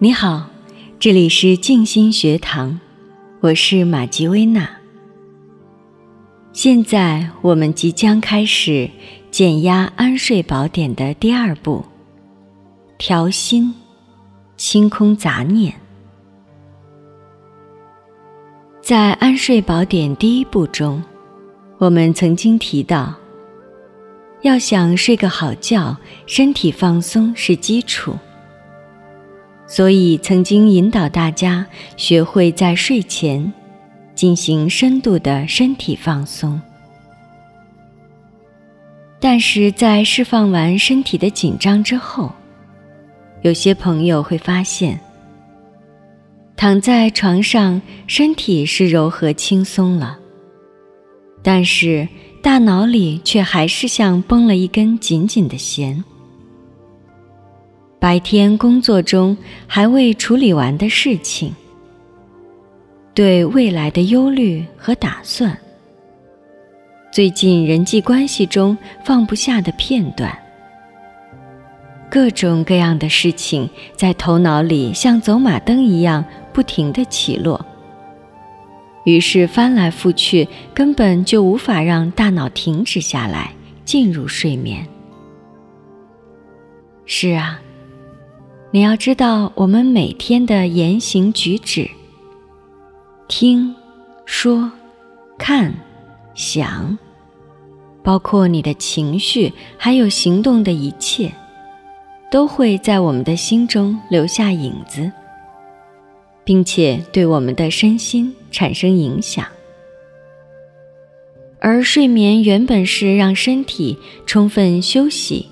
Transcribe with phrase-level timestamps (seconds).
[0.00, 0.50] 你好，
[0.98, 2.80] 这里是静心学堂，
[3.38, 4.68] 我是玛吉薇娜。
[6.52, 8.90] 现在我们即将开始
[9.30, 11.84] 减压安睡宝典的第二步——
[12.98, 13.72] 调心，
[14.56, 15.72] 清空杂念。
[18.82, 21.00] 在安睡宝典第一步中，
[21.78, 23.14] 我们曾经提到，
[24.42, 28.18] 要想睡个好觉，身体放松是基础。
[29.66, 33.52] 所以，曾经引导大家学会在睡前
[34.14, 36.60] 进行深度的身体放松。
[39.18, 42.30] 但是在释放完身体的紧张之后，
[43.40, 45.00] 有些朋友会发现，
[46.56, 50.18] 躺在床上，身体是柔和轻松了，
[51.42, 52.06] 但是
[52.42, 56.04] 大脑里却还是像绷了一根紧紧的弦。
[58.04, 59.34] 白天工作中
[59.66, 61.54] 还未处理完的事情，
[63.14, 65.56] 对未来的忧虑和打算，
[67.10, 70.38] 最近人际关系中放不下的片段，
[72.10, 77.64] 各种各样的事情在头脑里像走马灯一样不停地起落，
[79.06, 83.54] 于是翻来覆去，根本就无法让大脑停止下来，
[83.86, 84.86] 进入睡眠。
[87.06, 87.62] 是啊。
[88.74, 91.88] 你要知道，我们每天的言行举止、
[93.28, 93.72] 听、
[94.26, 94.68] 说、
[95.38, 95.72] 看、
[96.34, 96.98] 想，
[98.02, 101.32] 包括你的情绪，还有行动的一切，
[102.32, 105.08] 都会在我们的心中留下影子，
[106.42, 109.46] 并且对我们的身心产生影响。
[111.60, 115.46] 而睡眠原本是让身体充分休息。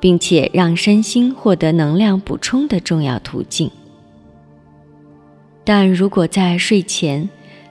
[0.00, 3.70] 并且让身心获得能量补充的重要途径。
[5.62, 7.28] 但如果在睡前，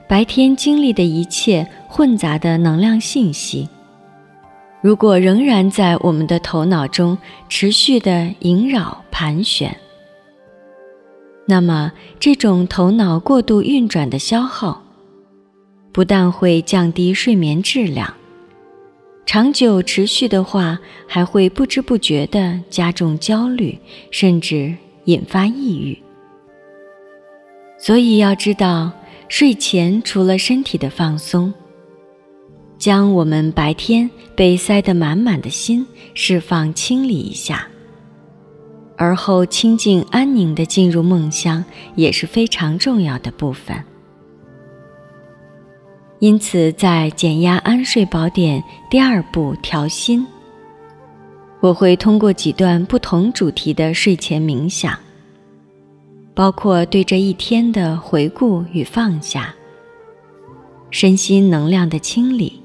[0.08, 3.68] 白天经历的一切混杂的能量信息，
[4.81, 7.18] 如果仍然在我们的头脑中
[7.50, 9.76] 持续的萦绕盘旋，
[11.46, 14.84] 那么这种头脑过度运转的消耗，
[15.92, 18.14] 不但会降低睡眠质量。
[19.29, 23.78] 长久持续的话，还会不知不觉地加重焦虑，
[24.09, 25.95] 甚至引发抑郁。
[27.78, 28.91] 所以要知道，
[29.28, 31.53] 睡前除了身体的放松，
[32.79, 35.85] 将我们白天被塞得满满的心
[36.16, 37.67] 释放清理一下，
[38.97, 41.63] 而后清静安宁地进入梦乡，
[41.94, 43.78] 也是非常重要的部分。
[46.19, 50.28] 因此，在减压安睡宝典第二步调心，
[51.62, 55.00] 我会通过几段不同主题的睡前冥想，
[56.34, 59.56] 包括对这一天的回顾与放下、
[60.91, 62.62] 身心能量的清理、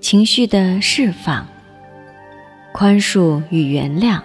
[0.00, 1.46] 情绪的释放、
[2.72, 4.18] 宽恕与原谅，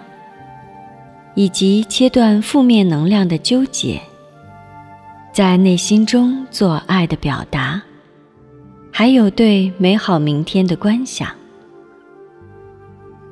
[1.35, 3.99] 以及切断负面能量的纠结，
[5.33, 7.81] 在内心中做爱的表达。
[8.97, 11.28] 还有对美好明天的观想。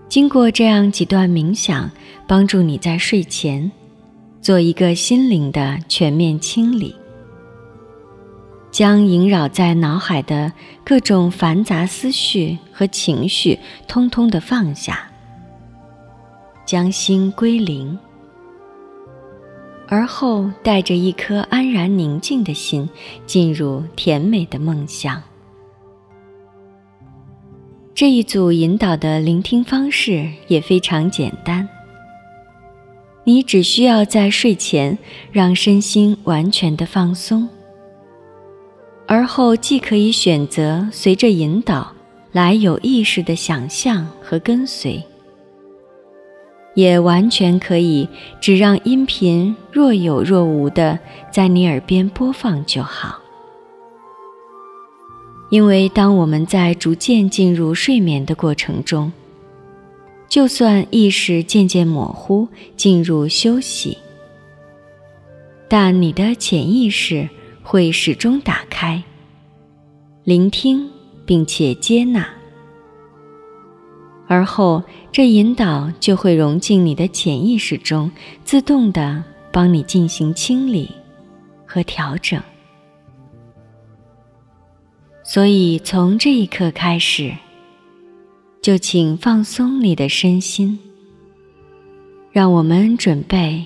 [0.09, 1.89] 经过这样几段冥想，
[2.27, 3.71] 帮助你在睡前
[4.41, 6.93] 做一个心灵的全面清理，
[8.71, 10.51] 将萦绕在脑海的
[10.83, 13.57] 各种繁杂思绪和情绪
[13.87, 15.09] 通通的放下，
[16.65, 17.97] 将心归零，
[19.87, 22.89] 而后带着一颗安然宁静的心，
[23.25, 25.23] 进入甜美的梦乡。
[28.03, 31.69] 这一组引导的聆听方式也非常简单，
[33.23, 34.97] 你只需要在睡前
[35.31, 37.47] 让身心完全的放松，
[39.07, 41.93] 而后既可以选择随着引导
[42.33, 45.01] 来有意识的想象和跟随，
[46.75, 48.09] 也完全可以
[48.41, 50.99] 只让音频若有若无的
[51.31, 53.22] 在你耳边播放就好。
[55.53, 59.11] 因为当我们在逐渐进入睡眠的过程中，
[60.27, 63.99] 就算意识渐渐模糊，进入休息，
[65.69, 67.29] 但你的潜意识
[67.61, 69.03] 会始终打开，
[70.23, 70.89] 聆听
[71.23, 72.27] 并且接纳，
[74.25, 78.11] 而后这引导就会融进你的潜意识中，
[78.43, 80.89] 自动的帮你进行清理
[81.63, 82.41] 和调整。
[85.23, 87.33] 所以，从这一刻开始，
[88.61, 90.77] 就请放松你的身心。
[92.31, 93.63] 让我们准备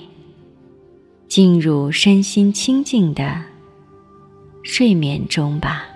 [1.28, 3.42] 进入身心清净的
[4.62, 5.88] 睡眠中吧。